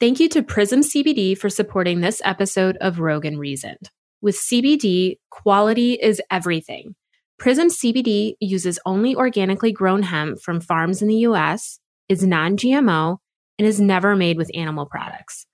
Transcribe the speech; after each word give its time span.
Thank 0.00 0.20
you 0.20 0.28
to 0.28 0.44
Prism 0.44 0.82
CBD 0.82 1.36
for 1.36 1.50
supporting 1.50 2.00
this 2.00 2.22
episode 2.24 2.76
of 2.76 3.00
Rogue 3.00 3.24
and 3.24 3.36
Reason. 3.36 3.74
With 4.22 4.36
CBD, 4.36 5.16
quality 5.28 5.94
is 5.94 6.22
everything. 6.30 6.94
Prism 7.36 7.66
CBD 7.66 8.34
uses 8.38 8.78
only 8.86 9.16
organically 9.16 9.72
grown 9.72 10.04
hemp 10.04 10.40
from 10.40 10.60
farms 10.60 11.02
in 11.02 11.08
the 11.08 11.26
US, 11.26 11.80
is 12.08 12.24
non 12.24 12.56
GMO, 12.56 13.16
and 13.58 13.66
is 13.66 13.80
never 13.80 14.14
made 14.14 14.36
with 14.36 14.52
animal 14.54 14.86
products. 14.86 15.46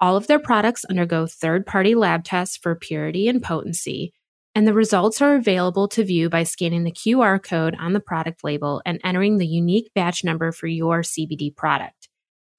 All 0.00 0.16
of 0.16 0.28
their 0.28 0.38
products 0.38 0.86
undergo 0.86 1.26
third 1.26 1.66
party 1.66 1.94
lab 1.94 2.24
tests 2.24 2.56
for 2.56 2.74
purity 2.74 3.28
and 3.28 3.42
potency, 3.42 4.14
and 4.54 4.66
the 4.66 4.72
results 4.72 5.20
are 5.20 5.34
available 5.34 5.88
to 5.88 6.04
view 6.04 6.30
by 6.30 6.44
scanning 6.44 6.84
the 6.84 6.90
QR 6.90 7.42
code 7.42 7.76
on 7.78 7.92
the 7.92 8.00
product 8.00 8.44
label 8.44 8.80
and 8.86 8.98
entering 9.04 9.36
the 9.36 9.46
unique 9.46 9.90
batch 9.94 10.24
number 10.24 10.52
for 10.52 10.68
your 10.68 11.02
CBD 11.02 11.54
product. 11.54 11.99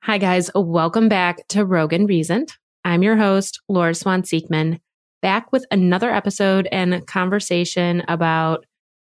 Hi, 0.02 0.17
guys. 0.17 0.50
Welcome 0.56 1.09
back 1.09 1.48
to 1.50 1.64
Rogue 1.64 1.94
and 1.94 2.09
Reason. 2.09 2.48
I'm 2.84 3.04
your 3.04 3.17
host, 3.17 3.62
Laura 3.70 3.94
Swan 3.94 4.23
Siegman 4.23 4.80
back 5.21 5.52
with 5.52 5.66
another 5.71 6.12
episode 6.12 6.67
and 6.71 7.05
conversation 7.07 8.03
about, 8.08 8.66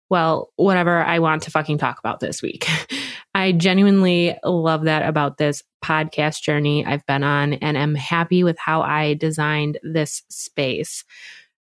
well, 0.09 0.53
whatever 0.57 1.03
I 1.03 1.19
want 1.19 1.43
to 1.43 1.51
fucking 1.51 1.79
talk 1.79 1.99
about 1.99 2.21
this 2.21 2.43
week. 2.43 2.69
I 3.35 3.53
genuinely 3.53 4.35
love 4.45 4.85
that 4.85 5.07
about 5.07 5.37
this 5.37 5.63
podcast 5.85 6.41
journey 6.41 6.87
I've 6.87 7.05
been 7.07 7.23
on 7.23 7.55
and 7.55 7.77
am 7.77 7.95
happy 7.95 8.43
with 8.43 8.59
how 8.59 8.81
I 8.81 9.15
designed 9.15 9.79
this 9.83 10.23
space. 10.31 11.05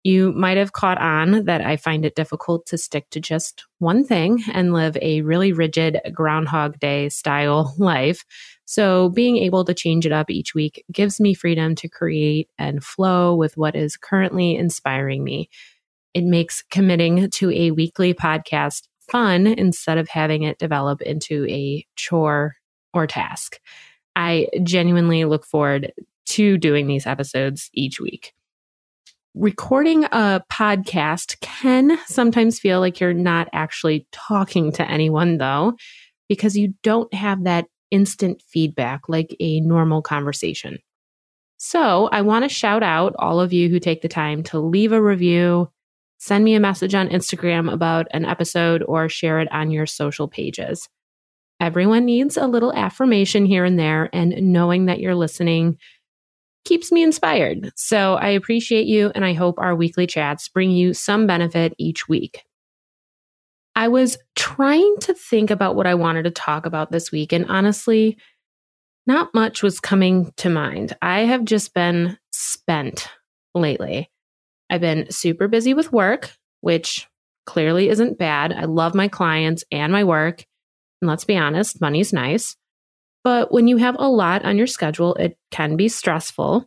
You 0.03 0.31
might 0.31 0.57
have 0.57 0.71
caught 0.71 0.97
on 0.97 1.45
that 1.45 1.61
I 1.61 1.77
find 1.77 2.05
it 2.05 2.15
difficult 2.15 2.65
to 2.67 2.77
stick 2.77 3.09
to 3.11 3.19
just 3.19 3.65
one 3.77 4.03
thing 4.03 4.43
and 4.51 4.73
live 4.73 4.97
a 5.01 5.21
really 5.21 5.53
rigid 5.53 5.99
Groundhog 6.13 6.79
Day 6.79 7.09
style 7.09 7.75
life. 7.77 8.25
So, 8.71 9.09
being 9.09 9.37
able 9.37 9.65
to 9.65 9.73
change 9.73 10.05
it 10.05 10.11
up 10.11 10.29
each 10.29 10.53
week 10.53 10.85
gives 10.91 11.19
me 11.19 11.33
freedom 11.33 11.73
to 11.73 11.89
create 11.89 12.51
and 12.59 12.83
flow 12.83 13.33
with 13.33 13.57
what 13.57 13.75
is 13.75 13.97
currently 13.97 14.55
inspiring 14.55 15.23
me. 15.23 15.49
It 16.13 16.23
makes 16.23 16.61
committing 16.69 17.31
to 17.31 17.49
a 17.49 17.71
weekly 17.71 18.13
podcast 18.13 18.87
fun 19.09 19.47
instead 19.47 19.97
of 19.97 20.07
having 20.07 20.43
it 20.43 20.59
develop 20.59 21.01
into 21.01 21.47
a 21.49 21.83
chore 21.95 22.57
or 22.93 23.07
task. 23.07 23.59
I 24.15 24.49
genuinely 24.61 25.25
look 25.25 25.47
forward 25.47 25.91
to 26.27 26.59
doing 26.59 26.85
these 26.85 27.07
episodes 27.07 27.71
each 27.73 27.99
week 27.99 28.33
recording 29.33 30.03
a 30.05 30.43
podcast 30.51 31.39
can 31.39 31.97
sometimes 32.05 32.59
feel 32.59 32.79
like 32.79 32.99
you're 32.99 33.13
not 33.13 33.47
actually 33.53 34.05
talking 34.11 34.71
to 34.71 34.89
anyone, 34.89 35.37
though, 35.37 35.75
because 36.27 36.57
you 36.57 36.73
don't 36.83 37.13
have 37.13 37.43
that 37.45 37.65
instant 37.91 38.41
feedback 38.41 39.09
like 39.09 39.35
a 39.39 39.59
normal 39.61 40.01
conversation. 40.01 40.79
So, 41.57 42.07
I 42.11 42.21
want 42.21 42.45
to 42.45 42.49
shout 42.49 42.83
out 42.83 43.15
all 43.19 43.41
of 43.41 43.51
you 43.51 43.69
who 43.69 43.79
take 43.79 44.01
the 44.01 44.07
time 44.07 44.43
to 44.43 44.59
leave 44.59 44.93
a 44.93 45.01
review, 45.01 45.69
send 46.17 46.45
me 46.45 46.55
a 46.55 46.59
message 46.59 46.95
on 46.95 47.09
Instagram 47.09 47.71
about 47.71 48.07
an 48.11 48.23
episode, 48.23 48.83
or 48.87 49.09
share 49.09 49.39
it 49.39 49.51
on 49.51 49.69
your 49.69 49.85
social 49.85 50.27
pages. 50.27 50.87
Everyone 51.59 52.05
needs 52.05 52.37
a 52.37 52.47
little 52.47 52.71
affirmation 52.73 53.45
here 53.45 53.65
and 53.65 53.77
there, 53.77 54.09
and 54.13 54.53
knowing 54.53 54.85
that 54.85 55.01
you're 55.01 55.15
listening 55.15 55.77
keeps 56.63 56.91
me 56.91 57.03
inspired. 57.03 57.71
So 57.75 58.15
I 58.15 58.29
appreciate 58.29 58.85
you, 58.85 59.11
and 59.13 59.25
I 59.25 59.33
hope 59.33 59.55
our 59.57 59.75
weekly 59.75 60.07
chats 60.07 60.47
bring 60.47 60.71
you 60.71 60.93
some 60.93 61.27
benefit 61.27 61.73
each 61.77 62.07
week. 62.07 62.43
I 63.79 63.87
was 63.87 64.17
trying 64.35 64.97
to 65.03 65.13
think 65.13 65.49
about 65.49 65.73
what 65.73 65.87
I 65.87 65.95
wanted 65.95 66.23
to 66.23 66.31
talk 66.31 66.65
about 66.65 66.91
this 66.91 67.13
week, 67.13 67.31
and 67.31 67.45
honestly, 67.45 68.17
not 69.07 69.33
much 69.33 69.63
was 69.63 69.79
coming 69.79 70.33
to 70.35 70.49
mind. 70.49 70.97
I 71.01 71.21
have 71.21 71.45
just 71.45 71.73
been 71.73 72.17
spent 72.33 73.07
lately. 73.55 74.11
I've 74.69 74.81
been 74.81 75.09
super 75.11 75.47
busy 75.47 75.73
with 75.73 75.93
work, 75.93 76.29
which 76.59 77.07
clearly 77.45 77.87
isn't 77.87 78.17
bad. 78.17 78.51
I 78.51 78.65
love 78.65 78.95
my 78.95 79.07
clients 79.07 79.63
and 79.71 79.93
my 79.93 80.03
work. 80.03 80.43
And 81.01 81.07
let's 81.07 81.23
be 81.23 81.37
honest, 81.37 81.79
money's 81.79 82.11
nice. 82.11 82.57
But 83.23 83.49
when 83.49 83.69
you 83.69 83.77
have 83.77 83.95
a 83.97 84.09
lot 84.09 84.43
on 84.43 84.57
your 84.57 84.67
schedule, 84.67 85.15
it 85.15 85.37
can 85.51 85.77
be 85.77 85.87
stressful. 85.87 86.65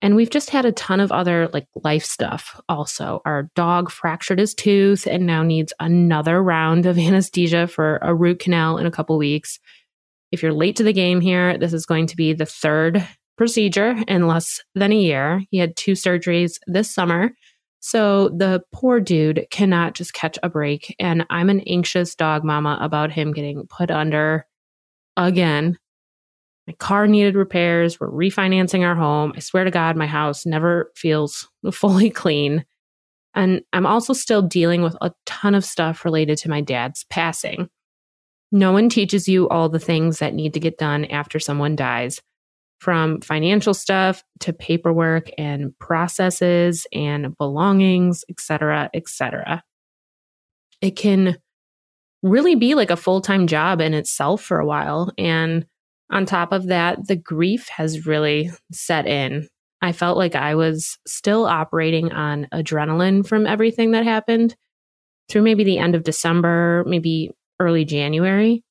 And 0.00 0.14
we've 0.14 0.30
just 0.30 0.50
had 0.50 0.64
a 0.64 0.72
ton 0.72 1.00
of 1.00 1.10
other 1.10 1.48
like 1.52 1.66
life 1.74 2.04
stuff 2.04 2.60
also. 2.68 3.20
Our 3.24 3.50
dog 3.54 3.90
fractured 3.90 4.38
his 4.38 4.54
tooth 4.54 5.06
and 5.06 5.26
now 5.26 5.42
needs 5.42 5.72
another 5.80 6.42
round 6.42 6.86
of 6.86 6.98
anesthesia 6.98 7.66
for 7.66 7.98
a 8.02 8.14
root 8.14 8.38
canal 8.38 8.78
in 8.78 8.86
a 8.86 8.92
couple 8.92 9.18
weeks. 9.18 9.58
If 10.30 10.42
you're 10.42 10.52
late 10.52 10.76
to 10.76 10.82
the 10.82 10.92
game 10.92 11.20
here, 11.20 11.58
this 11.58 11.72
is 11.72 11.86
going 11.86 12.06
to 12.08 12.16
be 12.16 12.32
the 12.32 12.46
third 12.46 13.06
procedure 13.36 13.96
in 14.06 14.26
less 14.26 14.62
than 14.74 14.92
a 14.92 14.96
year. 14.96 15.42
He 15.50 15.58
had 15.58 15.76
two 15.76 15.92
surgeries 15.92 16.58
this 16.66 16.92
summer. 16.92 17.30
So 17.80 18.30
the 18.30 18.62
poor 18.72 19.00
dude 19.00 19.46
cannot 19.50 19.94
just 19.94 20.12
catch 20.12 20.38
a 20.42 20.48
break. 20.48 20.94
And 20.98 21.24
I'm 21.30 21.48
an 21.48 21.60
anxious 21.60 22.14
dog 22.14 22.44
mama 22.44 22.78
about 22.80 23.12
him 23.12 23.32
getting 23.32 23.66
put 23.68 23.90
under 23.90 24.46
again. 25.16 25.78
My 26.68 26.74
car 26.74 27.06
needed 27.06 27.34
repairs. 27.34 27.98
We're 27.98 28.10
refinancing 28.10 28.86
our 28.86 28.94
home. 28.94 29.32
I 29.34 29.38
swear 29.40 29.64
to 29.64 29.70
God, 29.70 29.96
my 29.96 30.06
house 30.06 30.44
never 30.44 30.92
feels 30.94 31.48
fully 31.72 32.10
clean. 32.10 32.66
And 33.34 33.62
I'm 33.72 33.86
also 33.86 34.12
still 34.12 34.42
dealing 34.42 34.82
with 34.82 34.94
a 35.00 35.12
ton 35.24 35.54
of 35.54 35.64
stuff 35.64 36.04
related 36.04 36.36
to 36.38 36.50
my 36.50 36.60
dad's 36.60 37.04
passing. 37.04 37.70
No 38.52 38.72
one 38.72 38.90
teaches 38.90 39.26
you 39.26 39.48
all 39.48 39.70
the 39.70 39.78
things 39.78 40.18
that 40.18 40.34
need 40.34 40.52
to 40.54 40.60
get 40.60 40.76
done 40.76 41.06
after 41.06 41.38
someone 41.38 41.74
dies, 41.74 42.20
from 42.80 43.22
financial 43.22 43.72
stuff 43.72 44.22
to 44.40 44.52
paperwork 44.52 45.30
and 45.38 45.78
processes 45.78 46.86
and 46.92 47.36
belongings, 47.38 48.24
etc., 48.28 48.90
etc. 48.92 49.62
It 50.82 50.96
can 50.96 51.38
really 52.22 52.56
be 52.56 52.74
like 52.74 52.90
a 52.90 52.96
full 52.96 53.22
time 53.22 53.46
job 53.46 53.80
in 53.80 53.94
itself 53.94 54.42
for 54.42 54.58
a 54.58 54.66
while. 54.66 55.12
And 55.16 55.64
on 56.10 56.26
top 56.26 56.52
of 56.52 56.66
that, 56.68 57.06
the 57.06 57.16
grief 57.16 57.68
has 57.68 58.06
really 58.06 58.50
set 58.72 59.06
in. 59.06 59.48
I 59.80 59.92
felt 59.92 60.18
like 60.18 60.34
I 60.34 60.54
was 60.54 60.98
still 61.06 61.44
operating 61.44 62.12
on 62.12 62.48
adrenaline 62.52 63.26
from 63.26 63.46
everything 63.46 63.92
that 63.92 64.04
happened 64.04 64.56
through 65.28 65.42
maybe 65.42 65.64
the 65.64 65.78
end 65.78 65.94
of 65.94 66.04
December, 66.04 66.84
maybe 66.86 67.30
early 67.60 67.84
January. 67.84 68.64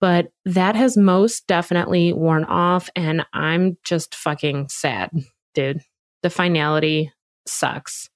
But 0.00 0.32
that 0.44 0.74
has 0.74 0.96
most 0.96 1.46
definitely 1.46 2.12
worn 2.12 2.44
off. 2.44 2.90
And 2.96 3.24
I'm 3.32 3.78
just 3.84 4.14
fucking 4.14 4.68
sad, 4.68 5.10
dude. 5.54 5.80
The 6.22 6.30
finality 6.30 7.12
sucks. 7.46 8.08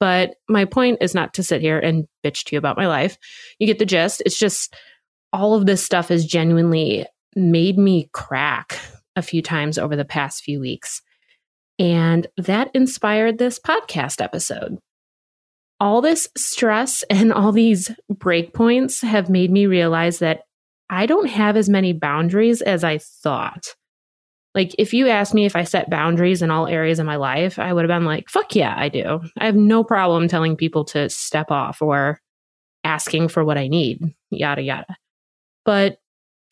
But 0.00 0.36
my 0.48 0.64
point 0.64 0.98
is 1.00 1.14
not 1.14 1.34
to 1.34 1.42
sit 1.42 1.60
here 1.60 1.78
and 1.78 2.06
bitch 2.24 2.44
to 2.44 2.54
you 2.54 2.58
about 2.58 2.76
my 2.76 2.86
life. 2.86 3.18
You 3.58 3.66
get 3.66 3.80
the 3.80 3.84
gist. 3.84 4.22
It's 4.24 4.38
just 4.38 4.74
all 5.32 5.54
of 5.54 5.66
this 5.66 5.82
stuff 5.82 6.12
is 6.12 6.24
genuinely 6.24 7.04
made 7.36 7.78
me 7.78 8.08
crack 8.12 8.78
a 9.16 9.22
few 9.22 9.42
times 9.42 9.78
over 9.78 9.96
the 9.96 10.04
past 10.04 10.42
few 10.42 10.60
weeks. 10.60 11.02
And 11.78 12.26
that 12.36 12.70
inspired 12.74 13.38
this 13.38 13.58
podcast 13.58 14.22
episode. 14.22 14.78
All 15.80 16.00
this 16.00 16.28
stress 16.36 17.04
and 17.10 17.32
all 17.32 17.52
these 17.52 17.90
breakpoints 18.12 19.02
have 19.02 19.30
made 19.30 19.50
me 19.50 19.66
realize 19.66 20.18
that 20.18 20.42
I 20.90 21.06
don't 21.06 21.28
have 21.28 21.56
as 21.56 21.68
many 21.68 21.92
boundaries 21.92 22.62
as 22.62 22.82
I 22.82 22.98
thought. 22.98 23.74
Like, 24.54 24.74
if 24.78 24.94
you 24.94 25.08
asked 25.08 25.34
me 25.34 25.44
if 25.44 25.54
I 25.54 25.64
set 25.64 25.90
boundaries 25.90 26.40
in 26.40 26.50
all 26.50 26.66
areas 26.66 26.98
of 26.98 27.06
my 27.06 27.16
life, 27.16 27.58
I 27.58 27.72
would 27.72 27.84
have 27.88 27.96
been 27.96 28.06
like, 28.06 28.30
fuck 28.30 28.56
yeah, 28.56 28.74
I 28.76 28.88
do. 28.88 29.20
I 29.38 29.44
have 29.44 29.54
no 29.54 29.84
problem 29.84 30.26
telling 30.26 30.56
people 30.56 30.84
to 30.86 31.10
step 31.10 31.50
off 31.50 31.82
or 31.82 32.18
asking 32.82 33.28
for 33.28 33.44
what 33.44 33.58
I 33.58 33.68
need, 33.68 34.02
yada, 34.30 34.62
yada. 34.62 34.96
But 35.66 35.98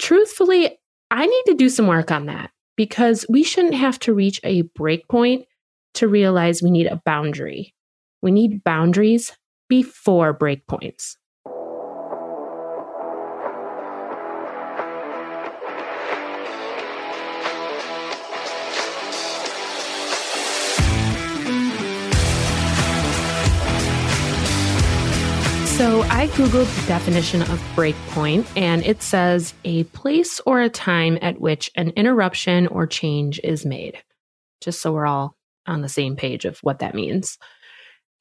truthfully, 0.06 0.78
I 1.10 1.26
need 1.26 1.42
to 1.46 1.54
do 1.54 1.68
some 1.68 1.88
work 1.88 2.12
on 2.12 2.26
that 2.26 2.52
because 2.76 3.26
we 3.28 3.42
shouldn't 3.42 3.74
have 3.74 3.98
to 4.00 4.14
reach 4.14 4.40
a 4.44 4.62
break 4.62 5.08
point 5.08 5.46
to 5.94 6.06
realize 6.06 6.62
we 6.62 6.70
need 6.70 6.86
a 6.86 7.02
boundary. 7.04 7.74
We 8.22 8.30
need 8.30 8.62
boundaries 8.62 9.32
before 9.68 10.32
breakpoints. 10.32 11.16
So 25.76 26.00
I 26.04 26.28
Googled 26.28 26.74
the 26.80 26.88
definition 26.88 27.42
of 27.42 27.62
breakpoint, 27.76 28.46
and 28.56 28.82
it 28.86 29.02
says 29.02 29.52
a 29.62 29.84
place 29.84 30.40
or 30.46 30.62
a 30.62 30.70
time 30.70 31.18
at 31.20 31.38
which 31.38 31.70
an 31.76 31.90
interruption 31.90 32.66
or 32.68 32.86
change 32.86 33.38
is 33.44 33.66
made. 33.66 34.02
Just 34.62 34.80
so 34.80 34.94
we're 34.94 35.04
all 35.04 35.36
on 35.66 35.82
the 35.82 35.90
same 35.90 36.16
page 36.16 36.46
of 36.46 36.58
what 36.60 36.78
that 36.78 36.94
means. 36.94 37.36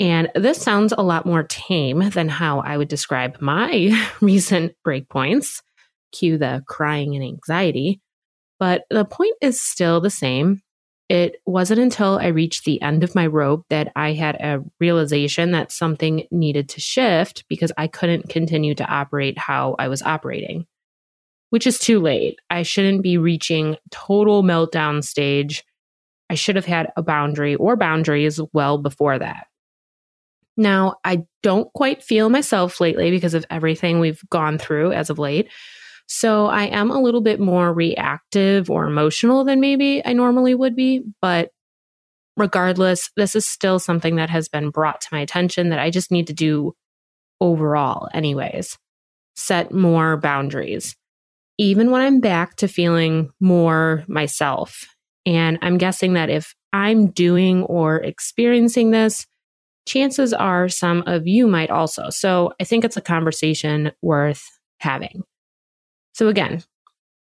And 0.02 0.30
this 0.36 0.62
sounds 0.62 0.94
a 0.98 1.02
lot 1.02 1.26
more 1.26 1.44
tame 1.44 2.10
than 2.10 2.28
how 2.28 2.60
I 2.60 2.76
would 2.76 2.90
describe 2.90 3.40
my 3.40 4.06
recent 4.20 4.74
breakpoints. 4.86 5.62
Cue 6.12 6.38
the 6.38 6.62
crying 6.68 7.16
and 7.16 7.24
anxiety. 7.24 8.02
But 8.60 8.84
the 8.90 9.06
point 9.06 9.36
is 9.42 9.62
still 9.62 10.02
the 10.02 10.10
same. 10.10 10.62
It 11.08 11.36
wasn't 11.46 11.82
until 11.82 12.18
I 12.18 12.28
reached 12.28 12.66
the 12.66 12.82
end 12.82 13.04
of 13.04 13.14
my 13.14 13.28
rope 13.28 13.66
that 13.70 13.92
I 13.96 14.14
had 14.14 14.36
a 14.36 14.64
realization 14.80 15.52
that 15.52 15.72
something 15.72 16.26
needed 16.32 16.70
to 16.70 16.82
shift 16.82 17.46
because 17.48 17.72
I 17.78 17.88
couldn't 17.88 18.30
continue 18.30 18.74
to 18.76 18.86
operate 18.86 19.38
how 19.38 19.76
I 19.78 19.88
was 19.88 20.02
operating, 20.02 20.66
which 21.52 21.68
is 21.68 21.78
too 21.78 22.00
late. 22.00 22.40
I 22.50 22.64
shouldn't 22.64 23.04
be 23.04 23.20
reaching 23.20 23.78
total 23.92 24.42
meltdown 24.42 25.04
stage. 25.04 25.64
I 26.28 26.34
should 26.34 26.56
have 26.56 26.66
had 26.66 26.92
a 26.98 27.04
boundary 27.04 27.54
or 27.54 27.76
boundaries 27.76 28.42
well 28.52 28.80
before 28.80 29.20
that. 29.20 29.46
Now, 30.58 30.96
I 31.04 31.26
don't 31.44 31.72
quite 31.74 32.02
feel 32.02 32.30
myself 32.30 32.80
lately 32.82 33.12
because 33.12 33.34
of 33.36 33.46
everything 33.52 34.00
we've 34.00 34.24
gone 34.30 34.58
through 34.58 34.94
as 34.94 35.10
of 35.12 35.20
late. 35.20 35.50
So 36.08 36.48
I 36.48 36.66
am 36.66 36.92
a 36.92 37.02
little 37.02 37.22
bit 37.22 37.40
more 37.40 37.74
reactive 37.74 38.70
or 38.70 38.86
emotional 38.86 39.44
than 39.44 39.60
maybe 39.60 40.02
I 40.06 40.14
normally 40.14 40.54
would 40.54 40.76
be. 40.76 41.04
But 41.22 41.50
regardless, 42.38 43.10
this 43.16 43.36
is 43.36 43.48
still 43.48 43.80
something 43.80 44.18
that 44.18 44.30
has 44.30 44.48
been 44.48 44.70
brought 44.70 45.02
to 45.02 45.08
my 45.12 45.20
attention 45.20 45.70
that 45.70 45.80
I 45.80 45.90
just 45.90 46.12
need 46.12 46.28
to 46.28 46.34
do 46.34 46.74
overall, 47.42 48.08
anyways. 48.14 48.78
Set 49.36 49.74
more 49.74 50.18
boundaries, 50.18 50.96
even 51.58 51.92
when 51.92 52.02
I'm 52.02 52.20
back 52.20 52.56
to 52.58 52.68
feeling 52.68 53.32
more 53.40 54.04
myself. 54.08 54.86
And 55.26 55.58
I'm 55.62 55.78
guessing 55.78 56.14
that 56.14 56.30
if 56.30 56.54
I'm 56.72 57.12
doing 57.12 57.64
or 57.64 57.98
experiencing 57.98 58.92
this, 58.92 59.26
chances 59.88 60.34
are 60.34 60.70
some 60.70 61.04
of 61.08 61.28
you 61.28 61.48
might 61.48 61.70
also. 61.70 62.10
So 62.10 62.54
I 62.60 62.64
think 62.64 62.86
it's 62.86 62.98
a 62.98 63.02
conversation 63.02 63.92
worth 64.02 64.44
having. 64.80 65.24
So 66.16 66.30
again, 66.30 66.64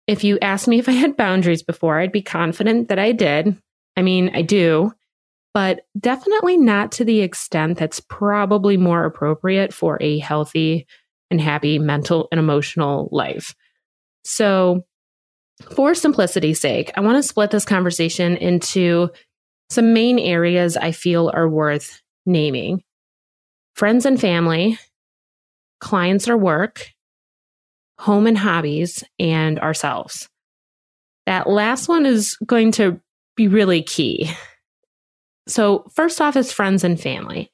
if 0.05 0.23
you 0.23 0.37
asked 0.39 0.67
me 0.67 0.77
if 0.77 0.87
I 0.87 0.91
had 0.91 1.17
boundaries 1.17 1.63
before, 1.63 1.99
I'd 1.99 2.11
be 2.11 2.21
confident 2.21 2.89
that 2.89 2.99
I 2.99 3.11
did. 3.11 3.57
I 3.97 4.03
mean, 4.03 4.29
I 4.35 4.43
do, 4.43 4.93
but 5.51 5.81
definitely 5.99 6.57
not 6.57 6.91
to 6.93 7.03
the 7.03 7.21
extent 7.21 7.79
that's 7.79 7.99
probably 7.99 8.77
more 8.77 9.03
appropriate 9.03 9.73
for 9.73 9.97
a 9.99 10.19
healthy 10.19 10.85
and 11.31 11.41
happy 11.41 11.79
mental 11.79 12.27
and 12.31 12.37
emotional 12.37 13.09
life. 13.11 13.55
So, 14.23 14.85
for 15.71 15.95
simplicity's 15.95 16.61
sake, 16.61 16.91
I 16.95 17.01
want 17.01 17.17
to 17.17 17.27
split 17.27 17.49
this 17.49 17.65
conversation 17.65 18.37
into 18.37 19.09
some 19.71 19.91
main 19.91 20.19
areas 20.19 20.77
I 20.77 20.91
feel 20.91 21.31
are 21.33 21.49
worth 21.49 21.99
naming 22.27 22.83
friends 23.73 24.05
and 24.05 24.21
family, 24.21 24.77
clients 25.79 26.29
or 26.29 26.37
work, 26.37 26.91
home 27.97 28.27
and 28.27 28.37
hobbies, 28.37 29.03
and 29.19 29.59
ourselves. 29.59 30.29
That 31.25 31.49
last 31.49 31.87
one 31.87 32.05
is 32.05 32.37
going 32.45 32.71
to 32.73 32.99
be 33.35 33.47
really 33.47 33.83
key. 33.83 34.31
So, 35.47 35.85
first 35.95 36.19
off, 36.19 36.35
is 36.35 36.51
friends 36.51 36.83
and 36.83 36.99
family. 36.99 37.51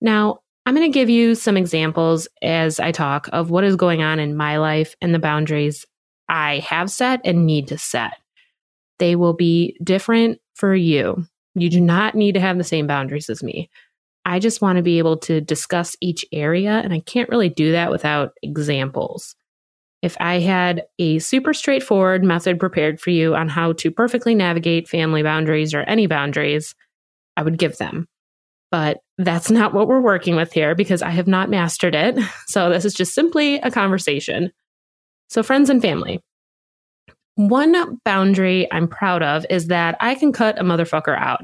Now, 0.00 0.40
I'm 0.66 0.74
going 0.74 0.90
to 0.90 0.98
give 0.98 1.08
you 1.08 1.34
some 1.34 1.56
examples 1.56 2.28
as 2.42 2.78
I 2.78 2.92
talk 2.92 3.28
of 3.32 3.50
what 3.50 3.64
is 3.64 3.76
going 3.76 4.02
on 4.02 4.20
in 4.20 4.36
my 4.36 4.58
life 4.58 4.94
and 5.00 5.14
the 5.14 5.18
boundaries 5.18 5.86
I 6.28 6.58
have 6.58 6.90
set 6.90 7.20
and 7.24 7.46
need 7.46 7.68
to 7.68 7.78
set. 7.78 8.14
They 8.98 9.16
will 9.16 9.32
be 9.32 9.76
different 9.82 10.38
for 10.54 10.74
you. 10.74 11.24
You 11.54 11.70
do 11.70 11.80
not 11.80 12.14
need 12.14 12.32
to 12.34 12.40
have 12.40 12.58
the 12.58 12.64
same 12.64 12.86
boundaries 12.86 13.30
as 13.30 13.42
me. 13.42 13.70
I 14.24 14.38
just 14.38 14.60
want 14.60 14.76
to 14.76 14.82
be 14.82 14.98
able 14.98 15.16
to 15.18 15.40
discuss 15.40 15.96
each 16.00 16.24
area, 16.30 16.72
and 16.72 16.92
I 16.92 17.00
can't 17.00 17.30
really 17.30 17.48
do 17.48 17.72
that 17.72 17.90
without 17.90 18.32
examples. 18.42 19.34
If 20.02 20.16
I 20.18 20.40
had 20.40 20.84
a 20.98 21.18
super 21.18 21.52
straightforward 21.52 22.24
method 22.24 22.58
prepared 22.58 23.00
for 23.00 23.10
you 23.10 23.34
on 23.34 23.48
how 23.48 23.72
to 23.74 23.90
perfectly 23.90 24.34
navigate 24.34 24.88
family 24.88 25.22
boundaries 25.22 25.74
or 25.74 25.82
any 25.82 26.06
boundaries, 26.06 26.74
I 27.36 27.42
would 27.42 27.58
give 27.58 27.76
them. 27.76 28.08
But 28.70 28.98
that's 29.18 29.50
not 29.50 29.74
what 29.74 29.88
we're 29.88 30.00
working 30.00 30.36
with 30.36 30.52
here 30.52 30.74
because 30.74 31.02
I 31.02 31.10
have 31.10 31.26
not 31.26 31.50
mastered 31.50 31.94
it. 31.94 32.18
So 32.46 32.68
this 32.68 32.84
is 32.84 32.94
just 32.94 33.14
simply 33.14 33.56
a 33.56 33.70
conversation. 33.70 34.50
So, 35.28 35.44
friends 35.44 35.70
and 35.70 35.80
family. 35.80 36.20
One 37.36 38.00
boundary 38.04 38.66
I'm 38.72 38.88
proud 38.88 39.22
of 39.22 39.46
is 39.48 39.68
that 39.68 39.96
I 40.00 40.16
can 40.16 40.32
cut 40.32 40.58
a 40.58 40.64
motherfucker 40.64 41.16
out. 41.16 41.42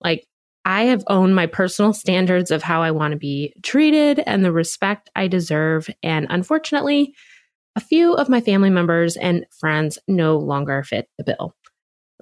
Like, 0.00 0.26
I 0.64 0.84
have 0.84 1.04
owned 1.08 1.36
my 1.36 1.46
personal 1.46 1.92
standards 1.92 2.50
of 2.50 2.62
how 2.62 2.82
I 2.82 2.90
want 2.90 3.12
to 3.12 3.18
be 3.18 3.52
treated 3.62 4.20
and 4.26 4.44
the 4.44 4.50
respect 4.50 5.10
I 5.14 5.28
deserve. 5.28 5.88
And 6.02 6.26
unfortunately, 6.30 7.14
a 7.76 7.80
few 7.80 8.14
of 8.14 8.28
my 8.28 8.40
family 8.40 8.70
members 8.70 9.16
and 9.16 9.46
friends 9.50 9.98
no 10.08 10.38
longer 10.38 10.82
fit 10.82 11.08
the 11.18 11.24
bill. 11.24 11.54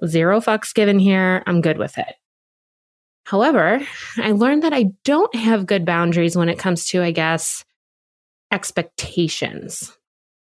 Zero 0.05 0.41
fucks 0.41 0.73
given 0.73 0.99
here. 0.99 1.41
I'm 1.47 1.61
good 1.61 1.77
with 1.77 1.97
it. 1.97 2.13
However, 3.23 3.81
I 4.17 4.33
learned 4.33 4.63
that 4.63 4.73
I 4.73 4.91
don't 5.03 5.33
have 5.33 5.65
good 5.65 5.85
boundaries 5.85 6.35
when 6.35 6.49
it 6.49 6.59
comes 6.59 6.85
to, 6.89 7.01
I 7.01 7.11
guess, 7.11 7.63
expectations. 8.51 9.97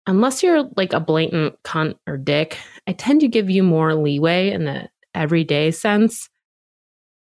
Unless 0.07 0.43
you're 0.43 0.69
like 0.77 0.93
a 0.93 0.99
blatant 0.99 1.61
cunt 1.63 1.95
or 2.07 2.15
dick, 2.15 2.57
I 2.87 2.93
tend 2.93 3.21
to 3.21 3.27
give 3.27 3.49
you 3.49 3.63
more 3.63 3.95
leeway 3.95 4.51
in 4.51 4.63
the 4.63 4.89
everyday 5.13 5.71
sense. 5.71 6.29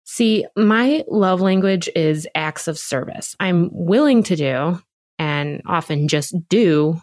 See, 0.05 0.47
my 0.57 1.05
love 1.09 1.41
language 1.41 1.89
is 1.95 2.27
acts 2.35 2.69
of 2.69 2.79
service. 2.79 3.37
I'm 3.39 3.69
willing 3.73 4.23
to 4.25 4.37
do 4.37 4.81
and 5.19 5.63
often 5.67 6.09
just 6.09 6.35
do 6.49 7.01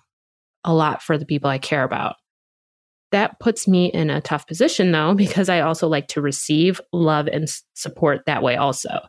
a 0.63 0.73
lot 0.73 1.01
for 1.01 1.17
the 1.17 1.25
people 1.25 1.49
I 1.49 1.57
care 1.57 1.83
about. 1.83 2.15
That 3.11 3.39
puts 3.39 3.67
me 3.67 3.87
in 3.87 4.09
a 4.09 4.21
tough 4.21 4.47
position 4.47 4.91
though, 4.91 5.13
because 5.15 5.49
I 5.49 5.61
also 5.61 5.87
like 5.87 6.07
to 6.09 6.21
receive 6.21 6.81
love 6.93 7.27
and 7.27 7.47
support 7.73 8.21
that 8.25 8.43
way 8.43 8.55
also. 8.55 8.99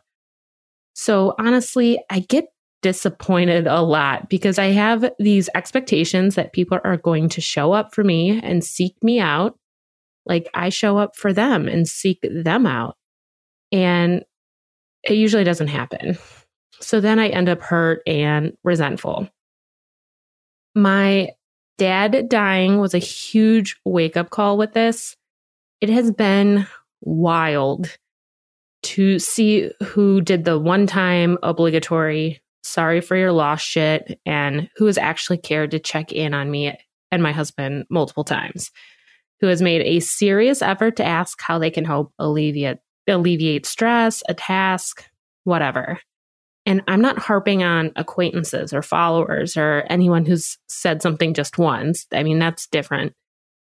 So 0.93 1.35
honestly, 1.39 1.99
I 2.09 2.19
get 2.19 2.45
disappointed 2.81 3.67
a 3.67 3.81
lot 3.81 4.27
because 4.27 4.57
I 4.57 4.67
have 4.67 5.11
these 5.19 5.49
expectations 5.53 6.35
that 6.35 6.53
people 6.53 6.79
are 6.83 6.97
going 6.97 7.29
to 7.29 7.41
show 7.41 7.73
up 7.73 7.93
for 7.93 8.03
me 8.03 8.39
and 8.41 8.63
seek 8.63 8.95
me 9.03 9.19
out 9.19 9.57
like 10.25 10.49
I 10.53 10.69
show 10.69 10.97
up 10.97 11.15
for 11.15 11.33
them 11.33 11.67
and 11.67 11.87
seek 11.87 12.19
them 12.21 12.65
out. 12.65 12.97
And 13.71 14.23
it 15.03 15.13
usually 15.13 15.43
doesn't 15.43 15.67
happen. 15.67 16.17
So 16.79 16.99
then 16.99 17.19
I 17.19 17.29
end 17.29 17.49
up 17.49 17.61
hurt 17.61 18.01
and 18.05 18.53
resentful. 18.63 19.29
My 20.75 21.29
dad 21.81 22.29
dying 22.29 22.77
was 22.77 22.93
a 22.93 22.99
huge 22.99 23.75
wake 23.85 24.15
up 24.15 24.29
call 24.29 24.55
with 24.55 24.71
this. 24.73 25.17
It 25.81 25.89
has 25.89 26.11
been 26.11 26.67
wild 27.01 27.97
to 28.83 29.17
see 29.17 29.71
who 29.81 30.21
did 30.21 30.45
the 30.45 30.59
one 30.59 30.85
time 30.85 31.39
obligatory 31.41 32.39
sorry 32.61 33.01
for 33.01 33.15
your 33.15 33.31
lost 33.31 33.65
shit 33.65 34.19
and 34.27 34.69
who 34.75 34.85
has 34.85 34.99
actually 34.99 35.39
cared 35.39 35.71
to 35.71 35.79
check 35.79 36.11
in 36.11 36.35
on 36.35 36.51
me 36.51 36.77
and 37.11 37.23
my 37.23 37.31
husband 37.31 37.85
multiple 37.89 38.23
times, 38.23 38.69
who 39.39 39.47
has 39.47 39.59
made 39.59 39.81
a 39.81 40.01
serious 40.01 40.61
effort 40.61 40.95
to 40.97 41.03
ask 41.03 41.41
how 41.41 41.57
they 41.57 41.71
can 41.71 41.83
help 41.83 42.13
alleviate 42.19 42.77
alleviate 43.07 43.65
stress, 43.65 44.21
a 44.29 44.35
task, 44.35 45.03
whatever. 45.45 45.99
And 46.65 46.83
I'm 46.87 47.01
not 47.01 47.17
harping 47.17 47.63
on 47.63 47.91
acquaintances 47.95 48.71
or 48.71 48.81
followers 48.81 49.57
or 49.57 49.83
anyone 49.89 50.25
who's 50.25 50.57
said 50.67 51.01
something 51.01 51.33
just 51.33 51.57
once. 51.57 52.05
I 52.11 52.23
mean, 52.23 52.39
that's 52.39 52.67
different. 52.67 53.13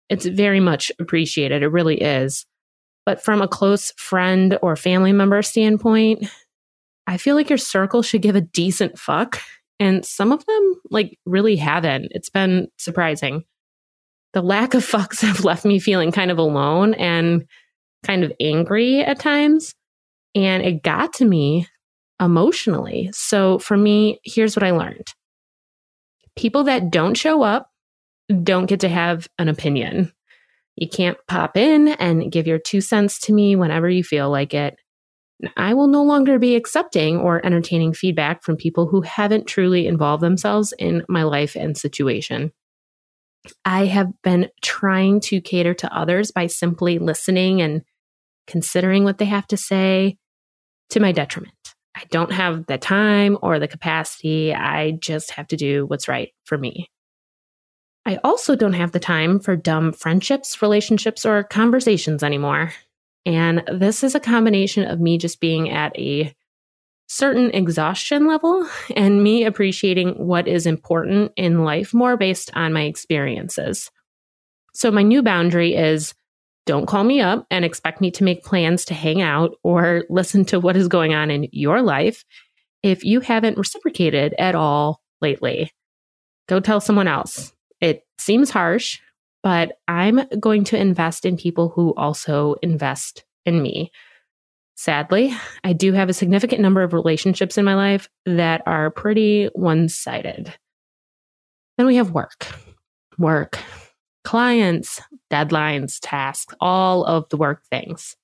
It's 0.09 0.25
very 0.25 0.59
much 0.59 0.91
appreciated. 0.99 1.63
It 1.63 1.67
really 1.67 2.01
is. 2.01 2.45
But 3.05 3.23
from 3.23 3.41
a 3.41 3.47
close 3.47 3.91
friend 3.97 4.57
or 4.61 4.75
family 4.75 5.13
member 5.13 5.41
standpoint, 5.41 6.27
I 7.07 7.17
feel 7.17 7.35
like 7.35 7.49
your 7.49 7.57
circle 7.57 8.01
should 8.01 8.21
give 8.21 8.35
a 8.35 8.41
decent 8.41 8.97
fuck. 8.97 9.39
And 9.79 10.05
some 10.05 10.31
of 10.31 10.45
them, 10.45 10.75
like, 10.91 11.17
really 11.25 11.55
haven't. 11.55 12.11
It's 12.11 12.29
been 12.29 12.67
surprising. 12.77 13.43
The 14.33 14.41
lack 14.41 14.73
of 14.73 14.85
fucks 14.85 15.21
have 15.21 15.43
left 15.43 15.65
me 15.65 15.79
feeling 15.79 16.11
kind 16.11 16.31
of 16.31 16.37
alone 16.37 16.93
and 16.95 17.45
kind 18.03 18.23
of 18.23 18.33
angry 18.39 19.01
at 19.01 19.19
times. 19.19 19.73
And 20.35 20.63
it 20.63 20.83
got 20.83 21.13
to 21.13 21.25
me 21.25 21.67
emotionally. 22.21 23.09
So 23.13 23.59
for 23.59 23.75
me, 23.75 24.19
here's 24.23 24.55
what 24.55 24.63
I 24.63 24.71
learned 24.71 25.07
people 26.37 26.63
that 26.63 26.89
don't 26.89 27.17
show 27.17 27.41
up 27.43 27.67
don't 28.43 28.67
get 28.67 28.79
to 28.81 28.89
have 28.89 29.27
an 29.37 29.49
opinion. 29.49 30.13
You 30.77 30.87
can't 30.87 31.17
pop 31.27 31.57
in 31.57 31.89
and 31.89 32.31
give 32.31 32.47
your 32.47 32.59
two 32.59 32.79
cents 32.79 33.19
to 33.21 33.33
me 33.33 33.57
whenever 33.57 33.89
you 33.89 34.03
feel 34.03 34.29
like 34.29 34.53
it. 34.53 34.77
I 35.57 35.73
will 35.73 35.87
no 35.87 36.03
longer 36.03 36.39
be 36.39 36.55
accepting 36.55 37.17
or 37.17 37.45
entertaining 37.45 37.93
feedback 37.93 38.43
from 38.43 38.55
people 38.55 38.87
who 38.87 39.01
haven't 39.01 39.47
truly 39.47 39.87
involved 39.87 40.23
themselves 40.23 40.73
in 40.77 41.03
my 41.09 41.23
life 41.23 41.55
and 41.55 41.75
situation. 41.75 42.51
I 43.65 43.87
have 43.87 44.09
been 44.21 44.49
trying 44.61 45.19
to 45.21 45.41
cater 45.41 45.73
to 45.73 45.93
others 45.95 46.31
by 46.31 46.47
simply 46.47 46.99
listening 46.99 47.61
and 47.61 47.81
considering 48.47 49.03
what 49.03 49.17
they 49.17 49.25
have 49.25 49.47
to 49.47 49.57
say 49.57 50.17
to 50.91 50.99
my 50.99 51.11
detriment. 51.11 51.55
I 52.01 52.05
don't 52.09 52.31
have 52.31 52.65
the 52.65 52.77
time 52.77 53.37
or 53.41 53.59
the 53.59 53.67
capacity. 53.67 54.53
I 54.53 54.91
just 54.91 55.31
have 55.31 55.47
to 55.47 55.57
do 55.57 55.85
what's 55.85 56.07
right 56.07 56.33
for 56.45 56.57
me. 56.57 56.89
I 58.05 58.17
also 58.23 58.55
don't 58.55 58.73
have 58.73 58.91
the 58.91 58.99
time 58.99 59.39
for 59.39 59.55
dumb 59.55 59.93
friendships, 59.93 60.61
relationships, 60.61 61.25
or 61.25 61.43
conversations 61.43 62.23
anymore. 62.23 62.73
And 63.25 63.63
this 63.71 64.03
is 64.03 64.15
a 64.15 64.19
combination 64.19 64.87
of 64.87 64.99
me 64.99 65.19
just 65.19 65.39
being 65.39 65.69
at 65.69 65.97
a 65.97 66.33
certain 67.07 67.51
exhaustion 67.51 68.25
level 68.25 68.67
and 68.95 69.21
me 69.21 69.43
appreciating 69.43 70.13
what 70.13 70.47
is 70.47 70.65
important 70.65 71.31
in 71.35 71.63
life 71.63 71.93
more 71.93 72.17
based 72.17 72.49
on 72.55 72.73
my 72.73 72.83
experiences. 72.83 73.91
So, 74.73 74.89
my 74.89 75.03
new 75.03 75.21
boundary 75.21 75.75
is 75.75 76.15
don't 76.65 76.85
call 76.85 77.03
me 77.03 77.21
up 77.21 77.45
and 77.49 77.65
expect 77.65 78.01
me 78.01 78.11
to 78.11 78.23
make 78.23 78.43
plans 78.43 78.85
to 78.85 78.93
hang 78.93 79.21
out 79.21 79.55
or 79.63 80.05
listen 80.09 80.45
to 80.45 80.59
what 80.59 80.77
is 80.77 80.87
going 80.87 81.13
on 81.13 81.31
in 81.31 81.47
your 81.51 81.81
life 81.81 82.23
if 82.83 83.03
you 83.03 83.19
haven't 83.19 83.57
reciprocated 83.57 84.33
at 84.39 84.55
all 84.55 85.01
lately. 85.21 85.71
Go 86.47 86.59
tell 86.59 86.81
someone 86.81 87.07
else. 87.07 87.53
It 87.79 88.03
seems 88.19 88.49
harsh, 88.49 88.99
but 89.43 89.73
I'm 89.87 90.21
going 90.39 90.63
to 90.65 90.77
invest 90.77 91.25
in 91.25 91.37
people 91.37 91.69
who 91.69 91.93
also 91.95 92.55
invest 92.61 93.23
in 93.45 93.61
me. 93.61 93.91
Sadly, 94.75 95.33
I 95.63 95.73
do 95.73 95.93
have 95.93 96.09
a 96.09 96.13
significant 96.13 96.61
number 96.61 96.81
of 96.81 96.93
relationships 96.93 97.57
in 97.57 97.65
my 97.65 97.75
life 97.75 98.09
that 98.25 98.63
are 98.65 98.89
pretty 98.89 99.49
one 99.53 99.89
sided. 99.89 100.53
Then 101.77 101.85
we 101.85 101.97
have 101.97 102.11
work, 102.11 102.47
work, 103.17 103.59
clients, 104.23 105.01
deadlines, 105.31 105.99
tasks, 106.01 106.53
all 106.59 107.03
of 107.03 107.27
the 107.29 107.37
work 107.37 107.63
things. 107.69 108.15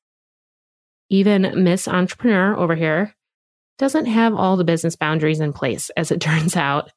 Even 1.10 1.64
Miss 1.64 1.88
Entrepreneur 1.88 2.56
over 2.56 2.76
here 2.76 3.16
doesn't 3.78 4.08
have 4.08 4.34
all 4.34 4.58
the 4.58 4.64
business 4.64 4.96
boundaries 4.96 5.40
in 5.40 5.54
place, 5.54 5.90
as 5.98 6.12
it 6.12 6.22
turns 6.22 6.56
out. 6.56 6.92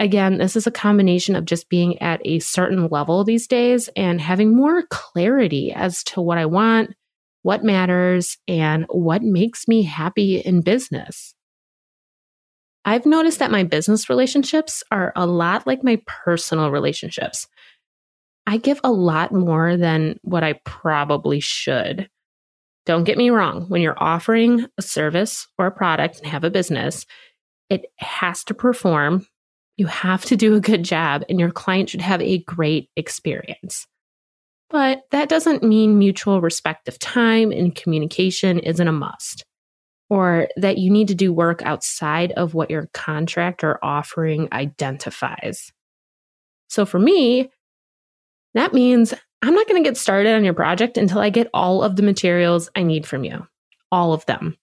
Again, 0.00 0.38
this 0.38 0.54
is 0.54 0.66
a 0.66 0.72
combination 0.72 1.34
of 1.34 1.44
just 1.44 1.68
being 1.68 2.00
at 2.00 2.20
a 2.24 2.38
certain 2.38 2.86
level 2.86 3.24
these 3.24 3.48
days 3.48 3.88
and 3.96 4.20
having 4.20 4.54
more 4.54 4.84
clarity 4.90 5.72
as 5.72 6.04
to 6.04 6.20
what 6.20 6.38
I 6.38 6.46
want, 6.46 6.94
what 7.42 7.64
matters, 7.64 8.38
and 8.46 8.86
what 8.88 9.22
makes 9.22 9.66
me 9.66 9.82
happy 9.82 10.38
in 10.38 10.60
business. 10.60 11.34
I've 12.84 13.06
noticed 13.06 13.40
that 13.40 13.50
my 13.50 13.64
business 13.64 14.08
relationships 14.08 14.84
are 14.92 15.12
a 15.16 15.26
lot 15.26 15.66
like 15.66 15.82
my 15.82 16.00
personal 16.06 16.70
relationships. 16.70 17.48
I 18.48 18.56
give 18.56 18.80
a 18.82 18.90
lot 18.90 19.30
more 19.30 19.76
than 19.76 20.18
what 20.22 20.42
I 20.42 20.54
probably 20.64 21.38
should. 21.38 22.08
Don't 22.86 23.04
get 23.04 23.18
me 23.18 23.28
wrong, 23.28 23.66
when 23.68 23.82
you're 23.82 24.02
offering 24.02 24.66
a 24.78 24.82
service 24.82 25.46
or 25.58 25.66
a 25.66 25.70
product 25.70 26.16
and 26.16 26.26
have 26.28 26.44
a 26.44 26.50
business, 26.50 27.04
it 27.68 27.84
has 27.98 28.44
to 28.44 28.54
perform. 28.54 29.26
You 29.76 29.84
have 29.84 30.24
to 30.24 30.36
do 30.36 30.54
a 30.54 30.60
good 30.60 30.82
job, 30.82 31.24
and 31.28 31.38
your 31.38 31.50
client 31.50 31.90
should 31.90 32.00
have 32.00 32.22
a 32.22 32.38
great 32.44 32.88
experience. 32.96 33.86
But 34.70 35.02
that 35.10 35.28
doesn't 35.28 35.62
mean 35.62 35.98
mutual 35.98 36.40
respect 36.40 36.88
of 36.88 36.98
time 36.98 37.52
and 37.52 37.74
communication 37.74 38.60
isn't 38.60 38.88
a 38.88 38.92
must, 38.92 39.44
or 40.08 40.48
that 40.56 40.78
you 40.78 40.90
need 40.90 41.08
to 41.08 41.14
do 41.14 41.34
work 41.34 41.60
outside 41.66 42.32
of 42.32 42.54
what 42.54 42.70
your 42.70 42.88
contract 42.94 43.62
or 43.62 43.78
offering 43.84 44.48
identifies. 44.52 45.70
So 46.68 46.86
for 46.86 46.98
me, 46.98 47.50
that 48.58 48.74
means 48.74 49.14
I'm 49.42 49.54
not 49.54 49.68
going 49.68 49.82
to 49.82 49.88
get 49.88 49.96
started 49.96 50.34
on 50.34 50.44
your 50.44 50.54
project 50.54 50.96
until 50.96 51.20
I 51.20 51.30
get 51.30 51.50
all 51.54 51.82
of 51.82 51.96
the 51.96 52.02
materials 52.02 52.68
I 52.74 52.82
need 52.82 53.06
from 53.06 53.24
you, 53.24 53.46
all 53.92 54.12
of 54.12 54.26
them. 54.26 54.56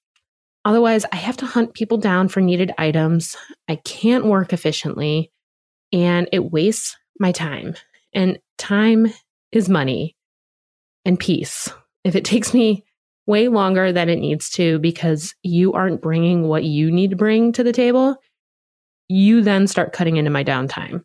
Otherwise, 0.66 1.06
I 1.12 1.18
have 1.18 1.38
to 1.38 1.46
hunt 1.46 1.76
people 1.76 1.98
down 1.98 2.28
for 2.28 2.42
needed 2.42 2.74
items. 2.78 3.38
I 3.68 3.76
can't 3.78 4.26
work 4.26 4.52
efficiently 4.52 5.32
and 5.94 6.28
it 6.32 6.52
wastes 6.52 6.98
my 7.20 7.32
time. 7.32 7.76
And 8.14 8.40
time 8.58 9.14
is 9.52 9.70
money 9.70 10.16
and 11.06 11.20
peace. 11.20 11.70
If 12.04 12.16
it 12.16 12.26
takes 12.26 12.54
me 12.54 12.84
way 13.28 13.48
longer 13.48 13.92
than 13.92 14.10
it 14.10 14.20
needs 14.20 14.50
to 14.52 14.80
because 14.80 15.36
you 15.44 15.74
aren't 15.74 16.02
bringing 16.02 16.48
what 16.48 16.64
you 16.64 16.92
need 16.92 17.12
to 17.12 17.16
bring 17.16 17.54
to 17.54 17.64
the 17.64 17.72
table, 17.72 18.18
you 19.08 19.42
then 19.42 19.68
start 19.68 19.94
cutting 19.94 20.18
into 20.18 20.32
my 20.32 20.44
downtime. 20.44 21.04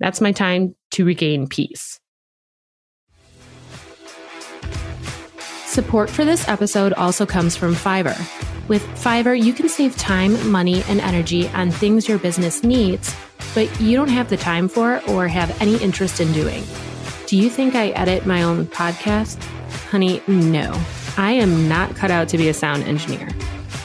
That's 0.00 0.20
my 0.20 0.32
time 0.32 0.74
to 0.92 1.04
regain 1.04 1.46
peace. 1.46 2.00
Support 5.78 6.10
for 6.10 6.24
this 6.24 6.48
episode 6.48 6.92
also 6.94 7.24
comes 7.24 7.54
from 7.54 7.72
Fiverr. 7.72 8.18
With 8.66 8.82
Fiverr, 8.96 9.40
you 9.40 9.52
can 9.52 9.68
save 9.68 9.96
time, 9.96 10.50
money, 10.50 10.82
and 10.88 11.00
energy 11.00 11.46
on 11.50 11.70
things 11.70 12.08
your 12.08 12.18
business 12.18 12.64
needs, 12.64 13.14
but 13.54 13.80
you 13.80 13.94
don't 13.94 14.08
have 14.08 14.28
the 14.28 14.36
time 14.36 14.68
for 14.68 15.00
or 15.08 15.28
have 15.28 15.56
any 15.62 15.76
interest 15.76 16.18
in 16.18 16.32
doing. 16.32 16.64
Do 17.26 17.36
you 17.36 17.48
think 17.48 17.76
I 17.76 17.90
edit 17.90 18.26
my 18.26 18.42
own 18.42 18.66
podcast? 18.66 19.40
Honey, 19.88 20.20
no. 20.26 20.76
I 21.16 21.30
am 21.30 21.68
not 21.68 21.94
cut 21.94 22.10
out 22.10 22.28
to 22.30 22.38
be 22.38 22.48
a 22.48 22.54
sound 22.54 22.82
engineer. 22.82 23.28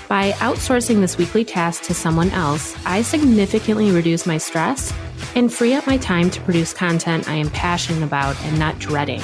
By 0.10 0.32
outsourcing 0.32 1.00
this 1.00 1.20
weekly 1.20 1.46
task 1.46 1.84
to 1.84 1.94
someone 1.94 2.32
else, 2.32 2.76
I 2.88 3.04
significantly 3.04 3.92
reduce 3.92 4.26
my 4.26 4.40
stress 4.40 4.92
and 5.36 5.54
free 5.54 5.76
up 5.76 5.86
my 5.86 5.98
time 5.98 6.32
to 6.32 6.42
produce 6.42 6.74
content 6.74 7.30
I 7.30 7.36
am 7.36 7.52
passionate 7.52 8.02
about 8.02 8.36
and 8.46 8.58
not 8.58 8.80
dreading. 8.80 9.22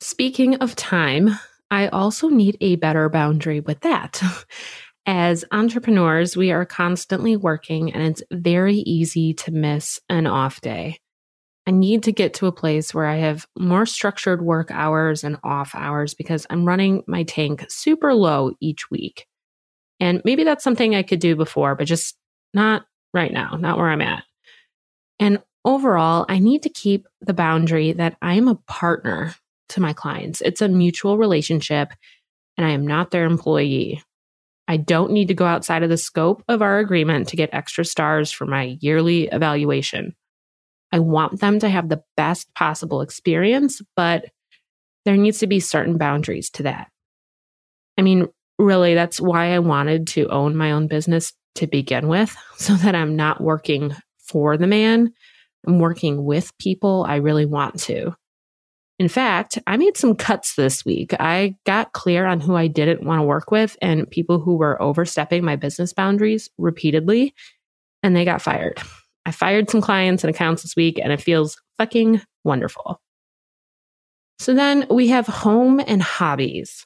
Speaking 0.00 0.56
of 0.56 0.74
time, 0.74 1.38
I 1.70 1.86
also 1.88 2.28
need 2.28 2.56
a 2.60 2.74
better 2.74 3.08
boundary 3.08 3.60
with 3.60 3.82
that. 3.82 4.20
As 5.12 5.44
entrepreneurs, 5.50 6.36
we 6.36 6.52
are 6.52 6.64
constantly 6.64 7.36
working 7.36 7.92
and 7.92 8.00
it's 8.04 8.22
very 8.30 8.76
easy 8.76 9.34
to 9.34 9.50
miss 9.50 9.98
an 10.08 10.28
off 10.28 10.60
day. 10.60 11.00
I 11.66 11.72
need 11.72 12.04
to 12.04 12.12
get 12.12 12.32
to 12.34 12.46
a 12.46 12.52
place 12.52 12.94
where 12.94 13.06
I 13.06 13.16
have 13.16 13.44
more 13.58 13.86
structured 13.86 14.40
work 14.40 14.70
hours 14.70 15.24
and 15.24 15.36
off 15.42 15.72
hours 15.74 16.14
because 16.14 16.46
I'm 16.48 16.64
running 16.64 17.02
my 17.08 17.24
tank 17.24 17.66
super 17.68 18.14
low 18.14 18.52
each 18.60 18.88
week. 18.88 19.26
And 19.98 20.22
maybe 20.24 20.44
that's 20.44 20.62
something 20.62 20.94
I 20.94 21.02
could 21.02 21.18
do 21.18 21.34
before, 21.34 21.74
but 21.74 21.88
just 21.88 22.16
not 22.54 22.84
right 23.12 23.32
now, 23.32 23.56
not 23.58 23.78
where 23.78 23.90
I'm 23.90 24.02
at. 24.02 24.22
And 25.18 25.42
overall, 25.64 26.24
I 26.28 26.38
need 26.38 26.62
to 26.62 26.68
keep 26.68 27.08
the 27.20 27.34
boundary 27.34 27.94
that 27.94 28.16
I'm 28.22 28.46
a 28.46 28.60
partner 28.68 29.34
to 29.70 29.80
my 29.80 29.92
clients. 29.92 30.40
It's 30.40 30.62
a 30.62 30.68
mutual 30.68 31.18
relationship 31.18 31.94
and 32.56 32.64
I 32.64 32.70
am 32.70 32.86
not 32.86 33.10
their 33.10 33.24
employee. 33.24 34.04
I 34.70 34.76
don't 34.76 35.10
need 35.10 35.26
to 35.26 35.34
go 35.34 35.46
outside 35.46 35.82
of 35.82 35.88
the 35.90 35.96
scope 35.96 36.44
of 36.46 36.62
our 36.62 36.78
agreement 36.78 37.26
to 37.28 37.36
get 37.36 37.52
extra 37.52 37.84
stars 37.84 38.30
for 38.30 38.46
my 38.46 38.78
yearly 38.78 39.26
evaluation. 39.26 40.14
I 40.92 41.00
want 41.00 41.40
them 41.40 41.58
to 41.58 41.68
have 41.68 41.88
the 41.88 42.04
best 42.16 42.54
possible 42.54 43.00
experience, 43.00 43.82
but 43.96 44.26
there 45.04 45.16
needs 45.16 45.40
to 45.40 45.48
be 45.48 45.58
certain 45.58 45.98
boundaries 45.98 46.50
to 46.50 46.62
that. 46.62 46.86
I 47.98 48.02
mean, 48.02 48.28
really, 48.60 48.94
that's 48.94 49.20
why 49.20 49.54
I 49.54 49.58
wanted 49.58 50.06
to 50.08 50.28
own 50.28 50.54
my 50.54 50.70
own 50.70 50.86
business 50.86 51.32
to 51.56 51.66
begin 51.66 52.06
with, 52.06 52.36
so 52.56 52.74
that 52.74 52.94
I'm 52.94 53.16
not 53.16 53.40
working 53.40 53.92
for 54.20 54.56
the 54.56 54.68
man. 54.68 55.12
I'm 55.66 55.80
working 55.80 56.24
with 56.24 56.56
people 56.58 57.04
I 57.08 57.16
really 57.16 57.44
want 57.44 57.80
to. 57.80 58.14
In 59.00 59.08
fact, 59.08 59.58
I 59.66 59.78
made 59.78 59.96
some 59.96 60.14
cuts 60.14 60.56
this 60.56 60.84
week. 60.84 61.14
I 61.18 61.56
got 61.64 61.94
clear 61.94 62.26
on 62.26 62.38
who 62.38 62.54
I 62.54 62.66
didn't 62.66 63.02
want 63.02 63.20
to 63.20 63.24
work 63.24 63.50
with 63.50 63.74
and 63.80 64.08
people 64.08 64.40
who 64.40 64.56
were 64.56 64.80
overstepping 64.80 65.42
my 65.42 65.56
business 65.56 65.94
boundaries 65.94 66.50
repeatedly, 66.58 67.34
and 68.02 68.14
they 68.14 68.26
got 68.26 68.42
fired. 68.42 68.78
I 69.24 69.30
fired 69.30 69.70
some 69.70 69.80
clients 69.80 70.22
and 70.22 70.32
accounts 70.34 70.62
this 70.62 70.76
week, 70.76 71.00
and 71.02 71.14
it 71.14 71.22
feels 71.22 71.56
fucking 71.78 72.20
wonderful. 72.44 73.00
So 74.38 74.52
then 74.52 74.86
we 74.90 75.08
have 75.08 75.26
home 75.26 75.80
and 75.80 76.02
hobbies. 76.02 76.84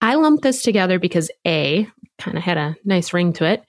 I 0.00 0.14
lumped 0.14 0.44
this 0.44 0.62
together 0.62 1.00
because 1.00 1.32
A, 1.44 1.88
kind 2.20 2.38
of 2.38 2.44
had 2.44 2.58
a 2.58 2.76
nice 2.84 3.12
ring 3.12 3.32
to 3.32 3.44
it, 3.44 3.64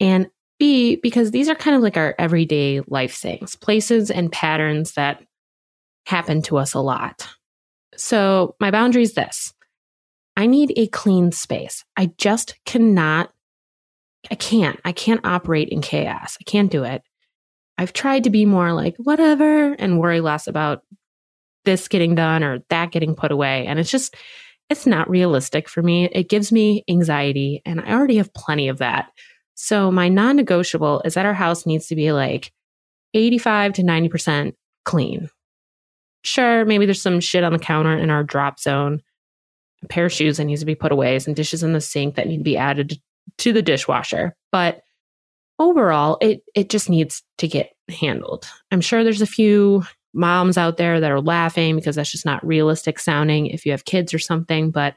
and 0.00 0.26
B, 0.58 0.96
because 0.96 1.30
these 1.30 1.48
are 1.48 1.54
kind 1.54 1.76
of 1.76 1.82
like 1.82 1.96
our 1.96 2.16
everyday 2.18 2.80
life 2.88 3.14
things, 3.14 3.54
places 3.54 4.10
and 4.10 4.32
patterns 4.32 4.94
that 4.94 5.22
happen 6.06 6.40
to 6.42 6.56
us 6.56 6.74
a 6.74 6.80
lot. 6.80 7.28
So, 7.96 8.56
my 8.60 8.70
boundary 8.70 9.02
is 9.02 9.14
this 9.14 9.52
I 10.36 10.46
need 10.46 10.72
a 10.76 10.86
clean 10.88 11.32
space. 11.32 11.84
I 11.96 12.12
just 12.18 12.56
cannot, 12.64 13.32
I 14.30 14.34
can't, 14.34 14.78
I 14.84 14.92
can't 14.92 15.24
operate 15.24 15.68
in 15.68 15.80
chaos. 15.80 16.36
I 16.40 16.44
can't 16.44 16.70
do 16.70 16.84
it. 16.84 17.02
I've 17.78 17.92
tried 17.92 18.24
to 18.24 18.30
be 18.30 18.46
more 18.46 18.72
like 18.72 18.96
whatever 18.98 19.72
and 19.74 19.98
worry 19.98 20.20
less 20.20 20.46
about 20.46 20.82
this 21.64 21.88
getting 21.88 22.14
done 22.14 22.42
or 22.42 22.60
that 22.70 22.92
getting 22.92 23.14
put 23.14 23.32
away. 23.32 23.66
And 23.66 23.78
it's 23.78 23.90
just, 23.90 24.14
it's 24.70 24.86
not 24.86 25.10
realistic 25.10 25.68
for 25.68 25.82
me. 25.82 26.08
It 26.12 26.28
gives 26.28 26.52
me 26.52 26.84
anxiety, 26.88 27.62
and 27.64 27.80
I 27.80 27.92
already 27.92 28.16
have 28.16 28.32
plenty 28.34 28.68
of 28.68 28.78
that. 28.78 29.10
So, 29.54 29.90
my 29.90 30.08
non 30.08 30.36
negotiable 30.36 31.02
is 31.04 31.14
that 31.14 31.26
our 31.26 31.34
house 31.34 31.66
needs 31.66 31.86
to 31.86 31.96
be 31.96 32.12
like 32.12 32.52
85 33.14 33.74
to 33.74 33.82
90% 33.82 34.52
clean. 34.84 35.30
Sure, 36.26 36.64
maybe 36.64 36.86
there's 36.86 37.00
some 37.00 37.20
shit 37.20 37.44
on 37.44 37.52
the 37.52 37.58
counter 37.58 37.96
in 37.96 38.10
our 38.10 38.24
drop 38.24 38.58
zone, 38.58 39.00
a 39.84 39.86
pair 39.86 40.06
of 40.06 40.12
shoes 40.12 40.38
that 40.38 40.44
needs 40.44 40.60
to 40.60 40.66
be 40.66 40.74
put 40.74 40.90
away, 40.90 41.16
some 41.20 41.34
dishes 41.34 41.62
in 41.62 41.72
the 41.72 41.80
sink 41.80 42.16
that 42.16 42.26
need 42.26 42.38
to 42.38 42.42
be 42.42 42.56
added 42.56 43.00
to 43.38 43.52
the 43.52 43.62
dishwasher. 43.62 44.34
But 44.50 44.82
overall, 45.60 46.18
it 46.20 46.40
it 46.56 46.68
just 46.68 46.90
needs 46.90 47.22
to 47.38 47.46
get 47.46 47.70
handled. 47.88 48.48
I'm 48.72 48.80
sure 48.80 49.04
there's 49.04 49.22
a 49.22 49.26
few 49.26 49.84
moms 50.14 50.58
out 50.58 50.78
there 50.78 50.98
that 50.98 51.12
are 51.12 51.20
laughing 51.20 51.76
because 51.76 51.94
that's 51.94 52.10
just 52.10 52.26
not 52.26 52.44
realistic 52.44 52.98
sounding 52.98 53.46
if 53.46 53.64
you 53.64 53.70
have 53.70 53.84
kids 53.84 54.12
or 54.12 54.18
something, 54.18 54.72
but 54.72 54.94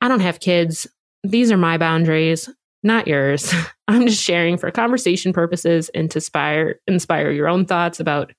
I 0.00 0.06
don't 0.06 0.20
have 0.20 0.38
kids. 0.38 0.86
These 1.24 1.50
are 1.50 1.56
my 1.56 1.78
boundaries, 1.78 2.48
not 2.84 3.08
yours. 3.08 3.52
I'm 3.88 4.06
just 4.06 4.22
sharing 4.22 4.56
for 4.56 4.70
conversation 4.70 5.32
purposes 5.32 5.88
and 5.96 6.08
to 6.12 6.18
inspire 6.18 6.76
inspire 6.86 7.32
your 7.32 7.48
own 7.48 7.64
thoughts 7.64 7.98
about 7.98 8.32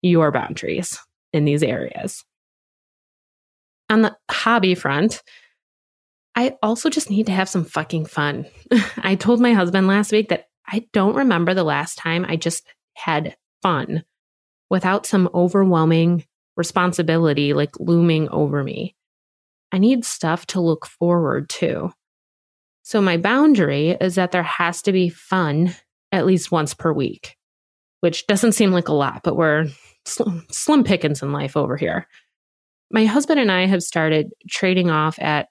your 0.00 0.30
boundaries 0.30 0.98
in 1.32 1.44
these 1.44 1.62
areas. 1.62 2.24
On 3.90 4.02
the 4.02 4.16
hobby 4.30 4.74
front, 4.74 5.22
I 6.34 6.56
also 6.62 6.88
just 6.88 7.10
need 7.10 7.26
to 7.26 7.32
have 7.32 7.48
some 7.48 7.64
fucking 7.64 8.06
fun. 8.06 8.46
I 8.98 9.16
told 9.16 9.40
my 9.40 9.52
husband 9.52 9.86
last 9.86 10.12
week 10.12 10.28
that 10.30 10.46
I 10.66 10.86
don't 10.92 11.16
remember 11.16 11.54
the 11.54 11.64
last 11.64 11.98
time 11.98 12.24
I 12.26 12.36
just 12.36 12.66
had 12.94 13.36
fun 13.62 14.04
without 14.70 15.06
some 15.06 15.28
overwhelming 15.34 16.24
responsibility 16.56 17.52
like 17.52 17.78
looming 17.78 18.28
over 18.30 18.62
me. 18.62 18.94
I 19.72 19.78
need 19.78 20.04
stuff 20.04 20.46
to 20.48 20.60
look 20.60 20.86
forward 20.86 21.48
to. 21.50 21.92
So, 22.82 23.00
my 23.00 23.16
boundary 23.16 23.90
is 23.90 24.16
that 24.16 24.32
there 24.32 24.42
has 24.42 24.82
to 24.82 24.92
be 24.92 25.08
fun 25.08 25.74
at 26.10 26.26
least 26.26 26.50
once 26.50 26.74
per 26.74 26.92
week, 26.92 27.36
which 28.00 28.26
doesn't 28.26 28.52
seem 28.52 28.72
like 28.72 28.88
a 28.88 28.94
lot, 28.94 29.22
but 29.22 29.36
we're 29.36 29.66
sl- 30.04 30.40
slim 30.50 30.84
pickings 30.84 31.22
in 31.22 31.32
life 31.32 31.56
over 31.56 31.76
here. 31.76 32.06
My 32.90 33.06
husband 33.06 33.40
and 33.40 33.50
I 33.50 33.66
have 33.66 33.82
started 33.82 34.30
trading 34.48 34.90
off 34.90 35.18
at 35.18 35.48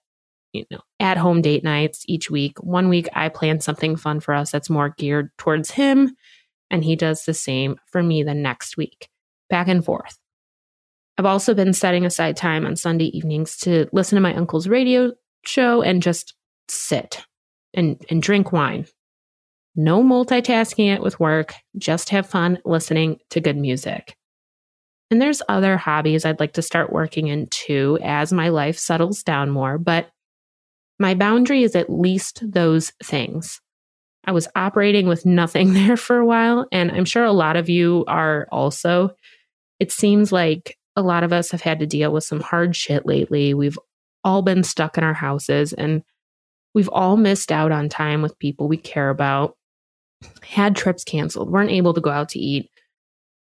you 0.53 0.65
know, 0.69 0.81
at 0.99 1.17
home 1.17 1.41
date 1.41 1.63
nights 1.63 2.03
each 2.07 2.29
week. 2.29 2.61
One 2.61 2.89
week 2.89 3.07
I 3.13 3.29
plan 3.29 3.61
something 3.61 3.95
fun 3.95 4.19
for 4.19 4.33
us 4.33 4.51
that's 4.51 4.69
more 4.69 4.93
geared 4.97 5.29
towards 5.37 5.71
him, 5.71 6.15
and 6.69 6.83
he 6.83 6.95
does 6.95 7.23
the 7.23 7.33
same 7.33 7.77
for 7.87 8.03
me 8.03 8.23
the 8.23 8.33
next 8.33 8.77
week, 8.77 9.09
back 9.49 9.67
and 9.67 9.83
forth. 9.83 10.17
I've 11.17 11.25
also 11.25 11.53
been 11.53 11.73
setting 11.73 12.05
aside 12.05 12.35
time 12.35 12.65
on 12.65 12.75
Sunday 12.75 13.05
evenings 13.05 13.57
to 13.57 13.87
listen 13.93 14.15
to 14.15 14.21
my 14.21 14.33
uncle's 14.33 14.67
radio 14.67 15.11
show 15.45 15.81
and 15.81 16.01
just 16.01 16.33
sit 16.67 17.23
and, 17.73 18.03
and 18.09 18.21
drink 18.21 18.51
wine. 18.51 18.85
No 19.75 20.03
multitasking 20.03 20.93
it 20.93 21.01
with 21.01 21.19
work, 21.19 21.53
just 21.77 22.09
have 22.09 22.27
fun 22.27 22.59
listening 22.65 23.19
to 23.29 23.39
good 23.39 23.57
music. 23.57 24.17
And 25.11 25.21
there's 25.21 25.41
other 25.49 25.75
hobbies 25.75 26.23
I'd 26.23 26.39
like 26.39 26.53
to 26.53 26.61
start 26.61 26.93
working 26.93 27.27
into 27.27 27.99
as 28.01 28.31
my 28.31 28.47
life 28.47 28.79
settles 28.79 29.23
down 29.23 29.49
more, 29.49 29.77
but 29.77 30.09
my 30.99 31.15
boundary 31.15 31.63
is 31.63 31.75
at 31.75 31.89
least 31.89 32.39
those 32.49 32.91
things. 33.03 33.59
I 34.23 34.31
was 34.31 34.47
operating 34.55 35.07
with 35.07 35.25
nothing 35.25 35.73
there 35.75 35.97
for 35.97 36.17
a 36.17 36.25
while, 36.25 36.65
and 36.71 36.91
I'm 36.91 37.05
sure 37.05 37.25
a 37.25 37.33
lot 37.33 37.57
of 37.57 37.67
you 37.67 38.05
are 38.07 38.47
also. 38.51 39.11
It 39.81 39.91
seems 39.91 40.31
like 40.31 40.77
a 40.95 41.01
lot 41.01 41.23
of 41.23 41.33
us 41.33 41.51
have 41.51 41.61
had 41.61 41.79
to 41.79 41.85
deal 41.85 42.13
with 42.13 42.23
some 42.23 42.39
hard 42.39 42.75
shit 42.75 43.05
lately. 43.05 43.53
We've 43.53 43.79
all 44.23 44.41
been 44.41 44.63
stuck 44.63 44.97
in 44.97 45.03
our 45.03 45.13
houses, 45.13 45.73
and 45.73 46.03
we've 46.73 46.89
all 46.89 47.17
missed 47.17 47.51
out 47.51 47.73
on 47.73 47.89
time 47.89 48.21
with 48.21 48.39
people 48.39 48.69
we 48.69 48.77
care 48.77 49.09
about, 49.09 49.57
had 50.41 50.75
trips 50.75 51.03
canceled, 51.03 51.51
weren't 51.51 51.71
able 51.71 51.93
to 51.95 52.01
go 52.01 52.11
out 52.11 52.29
to 52.29 52.39
eat. 52.39 52.69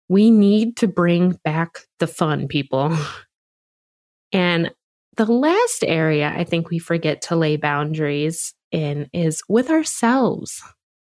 We 0.09 0.31
need 0.31 0.77
to 0.77 0.87
bring 0.87 1.39
back 1.43 1.79
the 1.99 2.07
fun, 2.07 2.47
people. 2.47 2.97
And 4.31 4.71
the 5.17 5.25
last 5.25 5.83
area 5.85 6.33
I 6.35 6.43
think 6.43 6.69
we 6.69 6.79
forget 6.79 7.21
to 7.23 7.35
lay 7.35 7.57
boundaries 7.57 8.53
in 8.71 9.09
is 9.13 9.41
with 9.47 9.69
ourselves. 9.69 10.61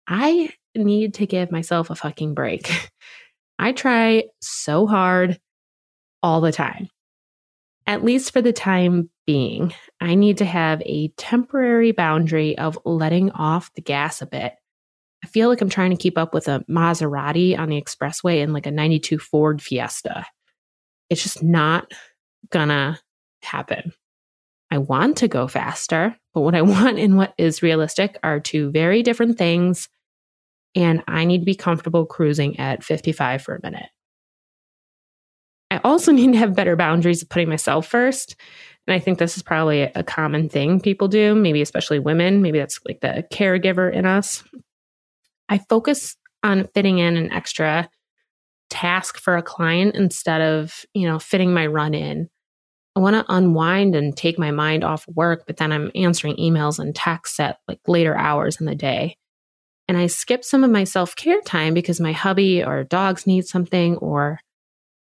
I 0.07 0.51
need 0.75 1.15
to 1.15 1.27
give 1.27 1.51
myself 1.51 1.91
a 1.91 1.95
fucking 1.95 2.35
break. 2.35 2.71
I 3.59 3.73
try 3.73 4.25
so 4.41 4.87
hard 4.87 5.39
all 6.23 6.41
the 6.41 6.53
time. 6.53 6.89
At 7.87 8.05
least 8.05 8.33
for 8.33 8.41
the 8.41 8.53
time 8.53 9.11
being, 9.27 9.75
I 10.01 10.15
need 10.15 10.39
to 10.39 10.45
have 10.45 10.81
a 10.83 11.09
temporary 11.17 11.93
boundary 11.93 12.57
of 12.57 12.79
letting 12.85 13.31
off 13.33 13.73
the 13.75 13.83
gas 13.83 14.23
a 14.23 14.27
bit. 14.27 14.55
I 15.25 15.27
feel 15.27 15.49
like 15.49 15.63
I'm 15.63 15.71
trying 15.71 15.91
to 15.91 15.97
keep 15.97 16.19
up 16.19 16.35
with 16.35 16.49
a 16.49 16.63
Maserati 16.69 17.59
on 17.59 17.71
the 17.71 17.81
expressway 17.81 18.43
and 18.43 18.53
like 18.53 18.67
a 18.67 18.71
92 18.71 19.19
Ford 19.19 19.63
Fiesta. 19.63 20.27
It's 21.09 21.23
just 21.23 21.43
not 21.43 21.91
gonna 22.51 23.01
happen. 23.43 23.95
I 24.71 24.77
want 24.77 25.17
to 25.19 25.29
go 25.29 25.49
faster, 25.49 26.15
but 26.35 26.43
what 26.43 26.55
I 26.55 26.61
want 26.63 26.99
and 26.99 27.17
what 27.17 27.33
is 27.39 27.63
realistic 27.63 28.19
are 28.23 28.39
two 28.39 28.71
very 28.71 29.03
different 29.03 29.39
things. 29.39 29.89
And 30.75 31.03
I 31.09 31.25
need 31.25 31.39
to 31.39 31.47
be 31.47 31.55
comfortable 31.55 32.05
cruising 32.05 32.61
at 32.61 32.85
55 32.85 33.41
for 33.41 33.57
a 33.57 33.61
minute. 33.63 33.89
I 35.71 35.81
also 35.85 36.13
need 36.13 36.33
to 36.33 36.39
have 36.39 36.55
better 36.55 36.77
boundaries 36.77 37.23
of 37.23 37.31
putting 37.31 37.49
myself 37.49 37.87
first. 37.87 38.37
And 38.87 38.95
I 38.95 38.99
think 38.99 39.19
this 39.19 39.39
is 39.39 39.43
probably 39.43 39.81
a 39.81 40.03
common 40.03 40.51
thing 40.51 40.81
people 40.81 41.09
do, 41.09 41.35
maybe 41.35 41.63
especially 41.63 41.99
women. 41.99 42.43
Maybe 42.43 42.59
that's 42.59 42.79
like 42.87 43.01
the 43.01 43.25
caregiver 43.33 43.91
in 43.91 44.05
us. 44.05 44.45
I 45.49 45.59
focus 45.59 46.17
on 46.43 46.69
fitting 46.75 46.99
in 46.99 47.17
an 47.17 47.33
extra 47.33 47.89
task 48.71 49.19
for 49.19 49.37
a 49.37 49.43
client 49.43 49.95
instead 49.95 50.41
of, 50.41 50.85
you 50.95 51.07
know, 51.07 51.19
fitting 51.19 51.53
my 51.55 51.67
run 51.67 51.95
in 51.95 52.29
I 52.97 53.01
want 53.01 53.17
to 53.17 53.35
unwind 53.35 53.97
and 53.97 54.17
take 54.17 54.39
my 54.39 54.53
mind 54.53 54.85
off 54.85 55.07
work, 55.09 55.45
but 55.47 55.57
then 55.57 55.73
I'm 55.73 55.91
answering 55.97 56.37
emails 56.37 56.79
and 56.79 56.95
texts 56.95 57.41
at 57.41 57.59
like 57.67 57.81
later 57.89 58.17
hours 58.17 58.61
in 58.61 58.67
the 58.67 58.77
day. 58.77 59.17
And 59.89 59.99
I 59.99 60.07
skip 60.07 60.45
some 60.45 60.63
of 60.63 60.71
my 60.71 60.85
self 60.85 61.17
care 61.17 61.41
time 61.41 61.75
because 61.75 62.01
my 62.01 62.13
hubby 62.13 62.63
or 62.63 62.85
dogs 62.85 63.27
need 63.27 63.47
something, 63.47 63.97
or 63.97 64.39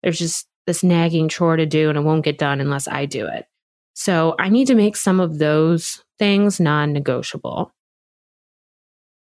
there's 0.02 0.17
just 0.17 0.48
this 0.65 0.82
nagging 0.82 1.28
chore 1.28 1.58
to 1.58 1.65
do 1.65 1.89
and 1.89 1.98
it 1.98 2.02
won't 2.02 2.24
get 2.24 2.38
done 2.38 2.62
unless 2.62 2.88
I 2.88 3.06
do 3.06 3.28
it. 3.28 3.46
So 3.93 4.36
I 4.39 4.50
need 4.50 4.67
to 4.67 4.76
make 4.76 4.96
some 4.96 5.19
of 5.19 5.38
those 5.38 6.02
things 6.17 6.60
non 6.60 6.93
negotiable. 6.93 7.72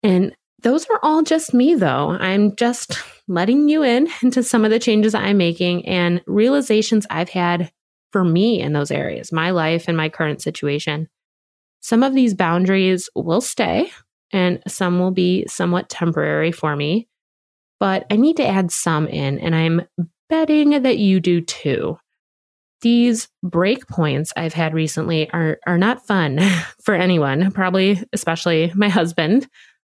And 0.05 0.35
those 0.64 0.87
are 0.87 0.98
all 1.03 1.22
just 1.22 1.55
me, 1.55 1.74
though. 1.74 2.16
I'm 2.18 2.57
just 2.57 2.98
letting 3.29 3.68
you 3.68 3.83
in 3.83 4.09
into 4.22 4.42
some 4.42 4.64
of 4.64 4.70
the 4.70 4.79
changes 4.81 5.14
I'm 5.14 5.37
making 5.37 5.87
and 5.87 6.22
realizations 6.27 7.07
I've 7.11 7.29
had 7.29 7.70
for 8.11 8.24
me 8.24 8.61
in 8.61 8.72
those 8.72 8.90
areas, 8.90 9.31
my 9.31 9.50
life 9.50 9.85
and 9.87 9.96
my 9.96 10.09
current 10.09 10.40
situation. 10.40 11.09
Some 11.81 12.03
of 12.03 12.14
these 12.14 12.35
boundaries 12.35 13.11
will 13.14 13.40
stay 13.40 13.90
and 14.33 14.62
some 14.66 14.98
will 14.98 15.11
be 15.11 15.44
somewhat 15.48 15.88
temporary 15.88 16.50
for 16.50 16.74
me, 16.74 17.09
but 17.79 18.07
I 18.11 18.16
need 18.16 18.38
to 18.38 18.46
add 18.46 18.70
some 18.70 19.07
in, 19.07 19.38
and 19.38 19.55
I'm 19.55 19.83
betting 20.31 20.83
that 20.83 20.98
you 20.98 21.20
do 21.20 21.40
too. 21.40 21.98
These 22.81 23.29
break 23.42 23.87
points 23.87 24.33
I've 24.37 24.55
had 24.55 24.74
recently 24.74 25.31
are, 25.31 25.59
are 25.66 25.79
not 25.79 26.07
fun 26.07 26.40
for 26.83 26.94
anyone, 26.94 27.50
probably 27.53 28.03
especially 28.12 28.72
my 28.74 28.88
husband. 28.88 29.46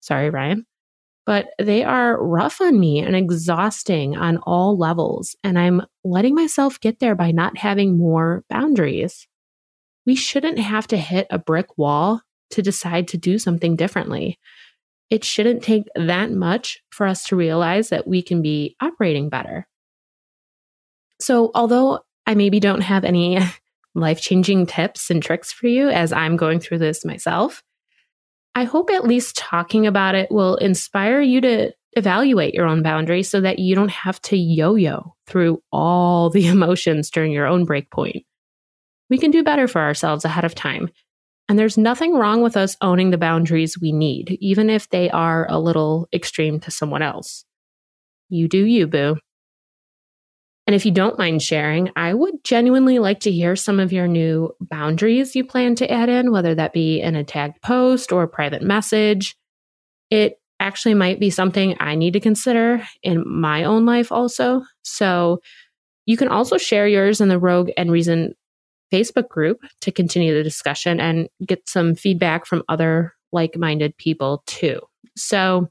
Sorry, 0.06 0.30
Ryan 0.30 0.66
but 1.26 1.48
they 1.58 1.82
are 1.82 2.22
rough 2.24 2.60
on 2.60 2.78
me 2.78 3.00
and 3.00 3.16
exhausting 3.16 4.16
on 4.16 4.38
all 4.38 4.78
levels. 4.78 5.34
And 5.42 5.58
I'm 5.58 5.82
letting 6.04 6.36
myself 6.36 6.80
get 6.80 7.00
there 7.00 7.16
by 7.16 7.32
not 7.32 7.58
having 7.58 7.98
more 7.98 8.44
boundaries. 8.48 9.26
We 10.06 10.14
shouldn't 10.14 10.60
have 10.60 10.86
to 10.88 10.96
hit 10.96 11.26
a 11.28 11.38
brick 11.38 11.76
wall 11.76 12.22
to 12.50 12.62
decide 12.62 13.08
to 13.08 13.18
do 13.18 13.40
something 13.40 13.74
differently. 13.74 14.38
It 15.10 15.24
shouldn't 15.24 15.64
take 15.64 15.88
that 15.96 16.30
much 16.30 16.80
for 16.90 17.08
us 17.08 17.24
to 17.24 17.36
realize 17.36 17.88
that 17.88 18.06
we 18.06 18.22
can 18.22 18.40
be 18.40 18.76
operating 18.80 19.28
better. 19.28 19.66
So, 21.20 21.50
although 21.54 22.00
I 22.24 22.34
maybe 22.34 22.60
don't 22.60 22.82
have 22.82 23.04
any 23.04 23.38
life 23.96 24.20
changing 24.20 24.66
tips 24.66 25.10
and 25.10 25.20
tricks 25.20 25.52
for 25.52 25.66
you 25.66 25.88
as 25.88 26.12
I'm 26.12 26.36
going 26.36 26.60
through 26.60 26.78
this 26.78 27.04
myself, 27.04 27.64
I 28.56 28.64
hope 28.64 28.88
at 28.88 29.06
least 29.06 29.36
talking 29.36 29.86
about 29.86 30.14
it 30.14 30.30
will 30.30 30.56
inspire 30.56 31.20
you 31.20 31.42
to 31.42 31.72
evaluate 31.92 32.54
your 32.54 32.66
own 32.66 32.82
boundaries 32.82 33.28
so 33.28 33.38
that 33.42 33.58
you 33.58 33.74
don't 33.74 33.90
have 33.90 34.18
to 34.22 34.36
yo 34.36 34.76
yo 34.76 35.14
through 35.26 35.62
all 35.72 36.30
the 36.30 36.46
emotions 36.48 37.10
during 37.10 37.32
your 37.32 37.46
own 37.46 37.66
break 37.66 37.90
point. 37.90 38.24
We 39.10 39.18
can 39.18 39.30
do 39.30 39.44
better 39.44 39.68
for 39.68 39.82
ourselves 39.82 40.24
ahead 40.24 40.46
of 40.46 40.54
time. 40.54 40.88
And 41.50 41.58
there's 41.58 41.76
nothing 41.76 42.14
wrong 42.14 42.40
with 42.40 42.56
us 42.56 42.78
owning 42.80 43.10
the 43.10 43.18
boundaries 43.18 43.78
we 43.78 43.92
need, 43.92 44.38
even 44.40 44.70
if 44.70 44.88
they 44.88 45.10
are 45.10 45.46
a 45.50 45.60
little 45.60 46.08
extreme 46.14 46.58
to 46.60 46.70
someone 46.70 47.02
else. 47.02 47.44
You 48.30 48.48
do 48.48 48.64
you, 48.64 48.86
boo. 48.86 49.18
And 50.66 50.74
if 50.74 50.84
you 50.84 50.90
don't 50.90 51.18
mind 51.18 51.42
sharing, 51.42 51.90
I 51.94 52.12
would 52.12 52.42
genuinely 52.42 52.98
like 52.98 53.20
to 53.20 53.30
hear 53.30 53.54
some 53.54 53.78
of 53.78 53.92
your 53.92 54.08
new 54.08 54.52
boundaries 54.60 55.36
you 55.36 55.44
plan 55.44 55.76
to 55.76 55.90
add 55.90 56.08
in, 56.08 56.32
whether 56.32 56.56
that 56.56 56.72
be 56.72 57.00
in 57.00 57.14
a 57.14 57.22
tagged 57.22 57.62
post 57.62 58.10
or 58.10 58.24
a 58.24 58.28
private 58.28 58.62
message. 58.62 59.36
It 60.10 60.40
actually 60.58 60.94
might 60.94 61.20
be 61.20 61.30
something 61.30 61.76
I 61.78 61.94
need 61.94 62.14
to 62.14 62.20
consider 62.20 62.82
in 63.02 63.22
my 63.26 63.62
own 63.62 63.86
life 63.86 64.10
also. 64.10 64.62
So 64.82 65.40
you 66.04 66.16
can 66.16 66.28
also 66.28 66.58
share 66.58 66.88
yours 66.88 67.20
in 67.20 67.28
the 67.28 67.38
Rogue 67.38 67.70
and 67.76 67.92
Reason 67.92 68.34
Facebook 68.92 69.28
group 69.28 69.58
to 69.82 69.92
continue 69.92 70.34
the 70.34 70.42
discussion 70.42 70.98
and 70.98 71.28
get 71.44 71.68
some 71.68 71.94
feedback 71.94 72.46
from 72.46 72.64
other 72.68 73.14
like 73.32 73.56
minded 73.56 73.96
people 73.98 74.42
too. 74.46 74.80
So 75.16 75.68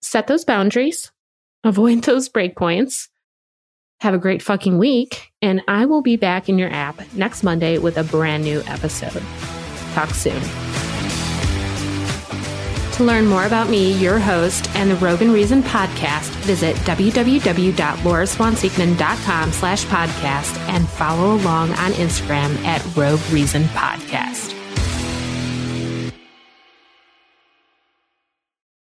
set 0.00 0.28
those 0.28 0.44
boundaries, 0.44 1.12
avoid 1.64 2.04
those 2.04 2.30
breakpoints 2.30 3.08
have 4.00 4.14
a 4.14 4.18
great 4.18 4.42
fucking 4.42 4.78
week, 4.78 5.32
and 5.40 5.62
I 5.68 5.86
will 5.86 6.02
be 6.02 6.16
back 6.16 6.48
in 6.48 6.58
your 6.58 6.70
app 6.70 7.00
next 7.14 7.42
Monday 7.42 7.78
with 7.78 7.96
a 7.96 8.04
brand 8.04 8.44
new 8.44 8.62
episode. 8.66 9.22
Talk 9.94 10.10
soon. 10.10 10.42
To 12.94 13.02
learn 13.02 13.26
more 13.26 13.46
about 13.46 13.68
me, 13.68 13.92
your 13.94 14.20
host, 14.20 14.70
and 14.76 14.88
the 14.88 14.94
Rogue 14.96 15.20
and 15.20 15.32
Reason 15.32 15.64
podcast, 15.64 16.28
visit 16.44 16.76
www.laurswanseekman.com 16.76 19.52
slash 19.52 19.84
podcast 19.86 20.56
and 20.68 20.88
follow 20.88 21.34
along 21.34 21.72
on 21.72 21.90
Instagram 21.92 22.56
at 22.64 22.84
Rogue 22.96 23.20
Reason 23.32 23.66
Pod. 23.70 24.53